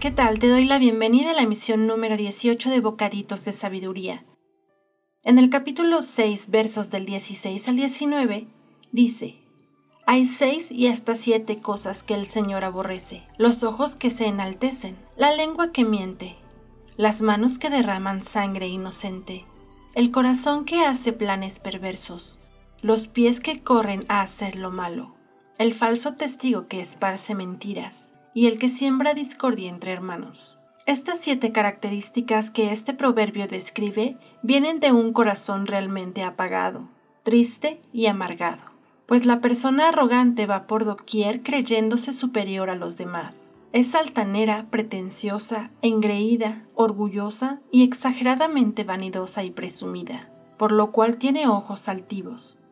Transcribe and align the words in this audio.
¿Qué 0.00 0.10
tal? 0.10 0.38
Te 0.38 0.48
doy 0.48 0.66
la 0.66 0.78
bienvenida 0.78 1.32
a 1.32 1.34
la 1.34 1.42
emisión 1.42 1.86
número 1.86 2.16
18 2.16 2.70
de 2.70 2.80
Bocaditos 2.80 3.44
de 3.44 3.52
Sabiduría. 3.52 4.24
En 5.22 5.36
el 5.36 5.50
capítulo 5.50 6.00
6, 6.00 6.48
versos 6.48 6.90
del 6.90 7.04
16 7.04 7.68
al 7.68 7.76
19, 7.76 8.48
dice, 8.92 9.42
Hay 10.06 10.24
seis 10.24 10.72
y 10.72 10.86
hasta 10.86 11.14
siete 11.14 11.60
cosas 11.60 12.02
que 12.02 12.14
el 12.14 12.24
Señor 12.24 12.64
aborrece, 12.64 13.24
los 13.36 13.62
ojos 13.62 13.94
que 13.94 14.08
se 14.08 14.24
enaltecen, 14.24 14.96
la 15.18 15.32
lengua 15.32 15.70
que 15.70 15.84
miente, 15.84 16.38
las 16.96 17.20
manos 17.20 17.58
que 17.58 17.68
derraman 17.68 18.22
sangre 18.22 18.68
inocente, 18.68 19.44
el 19.94 20.10
corazón 20.10 20.64
que 20.64 20.82
hace 20.86 21.12
planes 21.12 21.58
perversos, 21.58 22.42
los 22.80 23.08
pies 23.08 23.40
que 23.40 23.62
corren 23.62 24.06
a 24.08 24.22
hacer 24.22 24.56
lo 24.56 24.70
malo, 24.70 25.14
el 25.58 25.74
falso 25.74 26.14
testigo 26.14 26.68
que 26.68 26.80
esparce 26.80 27.34
mentiras 27.34 28.14
y 28.34 28.46
el 28.46 28.58
que 28.58 28.68
siembra 28.68 29.14
discordia 29.14 29.68
entre 29.68 29.92
hermanos. 29.92 30.62
Estas 30.86 31.18
siete 31.18 31.52
características 31.52 32.50
que 32.50 32.72
este 32.72 32.94
proverbio 32.94 33.46
describe 33.46 34.16
vienen 34.42 34.80
de 34.80 34.92
un 34.92 35.12
corazón 35.12 35.66
realmente 35.66 36.22
apagado, 36.22 36.88
triste 37.22 37.80
y 37.92 38.06
amargado, 38.06 38.62
pues 39.06 39.26
la 39.26 39.40
persona 39.40 39.88
arrogante 39.88 40.46
va 40.46 40.66
por 40.66 40.84
doquier 40.84 41.42
creyéndose 41.42 42.12
superior 42.12 42.70
a 42.70 42.74
los 42.74 42.96
demás. 42.96 43.54
Es 43.72 43.94
altanera, 43.94 44.66
pretenciosa, 44.70 45.70
engreída, 45.80 46.64
orgullosa 46.74 47.60
y 47.70 47.84
exageradamente 47.84 48.82
vanidosa 48.82 49.44
y 49.44 49.50
presumida, 49.50 50.28
por 50.58 50.72
lo 50.72 50.90
cual 50.90 51.18
tiene 51.18 51.46
ojos 51.46 51.88
altivos, 51.88 52.64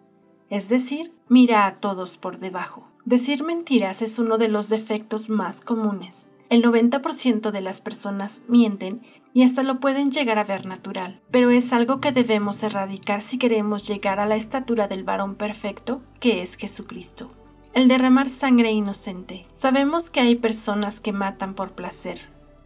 es 0.50 0.68
decir, 0.68 1.14
mira 1.28 1.66
a 1.66 1.76
todos 1.76 2.16
por 2.16 2.38
debajo. 2.38 2.88
Decir 3.08 3.42
mentiras 3.42 4.02
es 4.02 4.18
uno 4.18 4.36
de 4.36 4.48
los 4.48 4.68
defectos 4.68 5.30
más 5.30 5.62
comunes. 5.62 6.34
El 6.50 6.62
90% 6.62 7.50
de 7.50 7.62
las 7.62 7.80
personas 7.80 8.42
mienten 8.48 9.00
y 9.32 9.44
hasta 9.44 9.62
lo 9.62 9.80
pueden 9.80 10.10
llegar 10.10 10.38
a 10.38 10.44
ver 10.44 10.66
natural, 10.66 11.18
pero 11.30 11.48
es 11.48 11.72
algo 11.72 12.00
que 12.00 12.12
debemos 12.12 12.62
erradicar 12.62 13.22
si 13.22 13.38
queremos 13.38 13.88
llegar 13.88 14.20
a 14.20 14.26
la 14.26 14.36
estatura 14.36 14.88
del 14.88 15.04
varón 15.04 15.36
perfecto, 15.36 16.02
que 16.20 16.42
es 16.42 16.56
Jesucristo. 16.56 17.30
El 17.72 17.88
derramar 17.88 18.28
sangre 18.28 18.72
inocente. 18.72 19.46
Sabemos 19.54 20.10
que 20.10 20.20
hay 20.20 20.34
personas 20.34 21.00
que 21.00 21.12
matan 21.12 21.54
por 21.54 21.72
placer, 21.72 22.18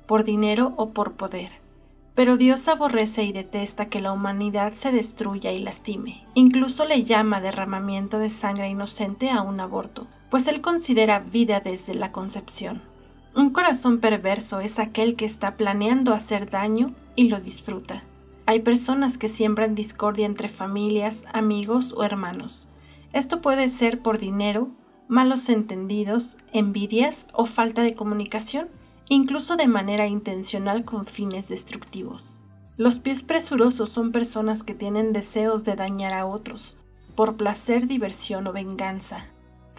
por 0.06 0.24
dinero 0.24 0.74
o 0.76 0.90
por 0.90 1.12
poder. 1.12 1.52
Pero 2.16 2.36
Dios 2.36 2.66
aborrece 2.66 3.22
y 3.22 3.30
detesta 3.30 3.86
que 3.86 4.00
la 4.00 4.10
humanidad 4.10 4.72
se 4.72 4.90
destruya 4.90 5.52
y 5.52 5.58
lastime. 5.58 6.26
Incluso 6.34 6.84
le 6.84 7.04
llama 7.04 7.40
derramamiento 7.40 8.18
de 8.18 8.28
sangre 8.28 8.68
inocente 8.68 9.30
a 9.30 9.40
un 9.40 9.60
aborto, 9.60 10.08
pues 10.32 10.48
él 10.48 10.62
considera 10.62 11.18
vida 11.18 11.60
desde 11.60 11.92
la 11.92 12.10
concepción. 12.10 12.80
Un 13.36 13.50
corazón 13.50 14.00
perverso 14.00 14.60
es 14.60 14.78
aquel 14.78 15.14
que 15.14 15.26
está 15.26 15.58
planeando 15.58 16.14
hacer 16.14 16.48
daño 16.48 16.94
y 17.14 17.28
lo 17.28 17.38
disfruta. 17.38 18.02
Hay 18.46 18.60
personas 18.60 19.18
que 19.18 19.28
siembran 19.28 19.74
discordia 19.74 20.24
entre 20.24 20.48
familias, 20.48 21.26
amigos 21.34 21.92
o 21.94 22.02
hermanos. 22.02 22.68
Esto 23.12 23.42
puede 23.42 23.68
ser 23.68 24.00
por 24.00 24.16
dinero, 24.16 24.70
malos 25.06 25.50
entendidos, 25.50 26.38
envidias 26.54 27.28
o 27.34 27.44
falta 27.44 27.82
de 27.82 27.94
comunicación 27.94 28.70
incluso 29.10 29.56
de 29.56 29.68
manera 29.68 30.06
intencional 30.06 30.86
con 30.86 31.04
fines 31.04 31.50
destructivos. 31.50 32.40
Los 32.78 33.00
pies 33.00 33.22
presurosos 33.22 33.90
son 33.90 34.12
personas 34.12 34.62
que 34.62 34.72
tienen 34.72 35.12
deseos 35.12 35.66
de 35.66 35.76
dañar 35.76 36.14
a 36.14 36.24
otros, 36.24 36.78
por 37.16 37.36
placer, 37.36 37.86
diversión 37.86 38.48
o 38.48 38.54
venganza. 38.54 39.26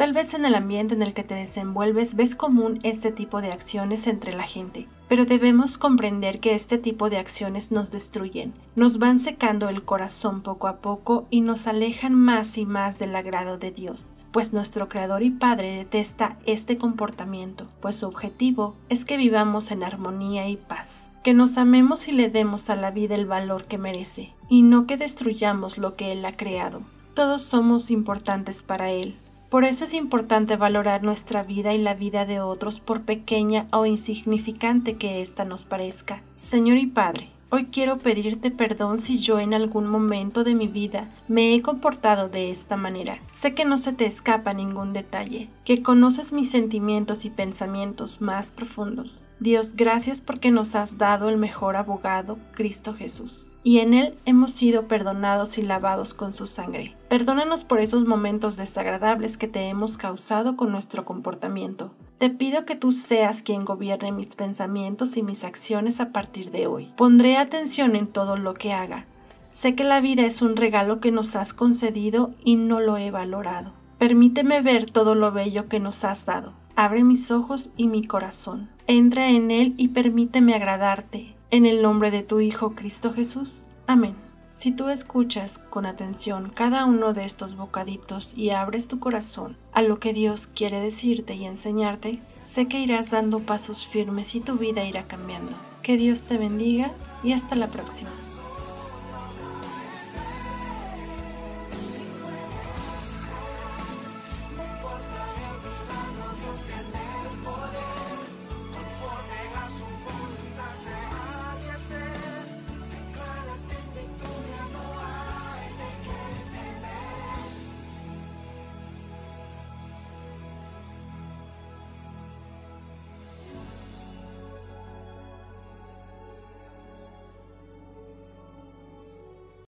Tal 0.03 0.11
vez 0.11 0.33
en 0.33 0.43
el 0.43 0.53
ambiente 0.55 0.95
en 0.95 1.01
el 1.01 1.13
que 1.13 1.23
te 1.23 1.33
desenvuelves 1.33 2.17
ves 2.17 2.35
común 2.35 2.77
este 2.83 3.09
tipo 3.09 3.39
de 3.39 3.53
acciones 3.53 4.05
entre 4.07 4.33
la 4.33 4.43
gente, 4.43 4.85
pero 5.07 5.23
debemos 5.23 5.77
comprender 5.77 6.41
que 6.41 6.55
este 6.55 6.77
tipo 6.77 7.09
de 7.09 7.15
acciones 7.15 7.71
nos 7.71 7.89
destruyen, 7.89 8.53
nos 8.75 8.99
van 8.99 9.17
secando 9.17 9.69
el 9.69 9.85
corazón 9.85 10.41
poco 10.41 10.67
a 10.67 10.79
poco 10.79 11.25
y 11.29 11.39
nos 11.39 11.67
alejan 11.67 12.15
más 12.15 12.57
y 12.57 12.65
más 12.65 12.99
del 12.99 13.15
agrado 13.15 13.57
de 13.57 13.71
Dios 13.71 14.11
pues 14.33 14.51
nuestro 14.51 14.89
Creador 14.89 15.23
y 15.23 15.29
Padre 15.29 15.77
detesta 15.77 16.37
este 16.47 16.77
comportamiento, 16.77 17.67
pues 17.79 17.97
su 17.97 18.07
objetivo 18.07 18.75
es 18.89 19.05
que 19.05 19.15
vivamos 19.15 19.71
en 19.71 19.83
armonía 19.83 20.49
y 20.49 20.57
paz, 20.57 21.13
que 21.23 21.35
nos 21.35 21.57
amemos 21.57 22.09
y 22.09 22.11
le 22.11 22.29
demos 22.29 22.69
a 22.71 22.75
la 22.75 22.89
vida 22.91 23.13
el 23.13 23.27
valor 23.27 23.65
que 23.65 23.77
merece, 23.77 24.33
y 24.49 24.63
no 24.63 24.85
que 24.85 24.97
destruyamos 24.97 25.77
lo 25.77 25.93
que 25.93 26.11
Él 26.11 26.25
ha 26.25 26.35
creado. 26.35 26.81
Todos 27.13 27.43
somos 27.43 27.91
importantes 27.91 28.63
para 28.63 28.89
Él. 28.89 29.19
Por 29.53 29.65
eso 29.65 29.83
es 29.83 29.93
importante 29.93 30.57
valorar 30.57 31.03
nuestra 31.03 31.43
vida 31.43 31.75
y 31.75 31.77
la 31.77 31.93
vida 31.93 32.25
de 32.25 32.39
otros 32.39 32.79
por 32.79 33.03
pequeña 33.03 33.67
o 33.71 33.85
insignificante 33.85 34.95
que 34.95 35.21
ésta 35.21 35.45
nos 35.45 35.65
parezca. 35.65 36.23
Señor 36.33 36.79
y 36.79 36.87
Padre, 36.87 37.29
Hoy 37.55 37.67
quiero 37.67 37.99
pedirte 37.99 38.49
perdón 38.49 38.97
si 38.97 39.19
yo 39.19 39.37
en 39.37 39.53
algún 39.53 39.85
momento 39.85 40.43
de 40.43 40.55
mi 40.55 40.67
vida 40.67 41.11
me 41.27 41.53
he 41.53 41.61
comportado 41.61 42.27
de 42.27 42.49
esta 42.49 42.77
manera. 42.77 43.19
Sé 43.29 43.53
que 43.53 43.63
no 43.63 43.77
se 43.77 43.93
te 43.93 44.07
escapa 44.07 44.53
ningún 44.53 44.91
detalle, 44.91 45.51
que 45.63 45.83
conoces 45.83 46.33
mis 46.33 46.49
sentimientos 46.49 47.25
y 47.25 47.29
pensamientos 47.29 48.21
más 48.21 48.51
profundos. 48.51 49.27
Dios, 49.39 49.75
gracias 49.75 50.19
porque 50.19 50.49
nos 50.49 50.73
has 50.73 50.97
dado 50.97 51.29
el 51.29 51.37
mejor 51.37 51.75
abogado, 51.75 52.39
Cristo 52.55 52.95
Jesús, 52.95 53.51
y 53.63 53.81
en 53.81 53.93
Él 53.93 54.17
hemos 54.25 54.51
sido 54.51 54.87
perdonados 54.87 55.59
y 55.59 55.61
lavados 55.61 56.15
con 56.15 56.33
su 56.33 56.47
sangre. 56.47 56.95
Perdónanos 57.13 57.63
por 57.63 57.79
esos 57.79 58.07
momentos 58.07 58.57
desagradables 58.57 59.37
que 59.37 59.47
te 59.47 59.67
hemos 59.67 59.99
causado 59.99 60.57
con 60.57 60.71
nuestro 60.71 61.05
comportamiento. 61.05 61.91
Te 62.17 62.31
pido 62.31 62.65
que 62.65 62.75
tú 62.75 62.91
seas 62.91 63.43
quien 63.43 63.65
gobierne 63.65 64.11
mis 64.11 64.33
pensamientos 64.33 65.15
y 65.15 65.21
mis 65.21 65.43
acciones 65.43 65.99
a 65.99 66.11
partir 66.11 66.49
de 66.49 66.65
hoy. 66.65 66.91
Pondré 66.97 67.37
atención 67.37 67.95
en 67.95 68.07
todo 68.07 68.35
lo 68.35 68.55
que 68.55 68.73
haga. 68.73 69.05
Sé 69.51 69.75
que 69.75 69.83
la 69.83 70.01
vida 70.01 70.23
es 70.23 70.41
un 70.41 70.55
regalo 70.55 70.99
que 71.01 71.11
nos 71.11 71.35
has 71.35 71.53
concedido 71.53 72.33
y 72.43 72.55
no 72.55 72.79
lo 72.79 72.97
he 72.97 73.11
valorado. 73.11 73.73
Permíteme 73.99 74.61
ver 74.61 74.89
todo 74.89 75.13
lo 75.13 75.29
bello 75.29 75.69
que 75.69 75.79
nos 75.79 76.05
has 76.05 76.25
dado. 76.25 76.53
Abre 76.75 77.03
mis 77.03 77.29
ojos 77.29 77.73
y 77.77 77.85
mi 77.85 78.03
corazón. 78.07 78.71
Entra 78.87 79.29
en 79.29 79.51
él 79.51 79.75
y 79.77 79.89
permíteme 79.89 80.55
agradarte. 80.55 81.35
En 81.51 81.67
el 81.67 81.83
nombre 81.83 82.09
de 82.09 82.23
tu 82.23 82.39
Hijo 82.39 82.71
Cristo 82.71 83.13
Jesús. 83.13 83.67
Amén. 83.85 84.15
Si 84.55 84.71
tú 84.71 84.89
escuchas 84.89 85.57
con 85.57 85.87
atención 85.87 86.51
cada 86.53 86.85
uno 86.85 87.13
de 87.13 87.23
estos 87.23 87.55
bocaditos 87.55 88.37
y 88.37 88.51
abres 88.51 88.87
tu 88.87 88.99
corazón 88.99 89.57
a 89.71 89.81
lo 89.81 89.99
que 89.99 90.13
Dios 90.13 90.45
quiere 90.45 90.79
decirte 90.79 91.33
y 91.33 91.45
enseñarte, 91.45 92.19
sé 92.43 92.67
que 92.67 92.79
irás 92.79 93.11
dando 93.11 93.39
pasos 93.39 93.87
firmes 93.87 94.35
y 94.35 94.41
tu 94.41 94.57
vida 94.57 94.83
irá 94.83 95.03
cambiando. 95.03 95.51
Que 95.81 95.97
Dios 95.97 96.25
te 96.25 96.37
bendiga 96.37 96.91
y 97.23 97.33
hasta 97.33 97.55
la 97.55 97.67
próxima. 97.67 98.11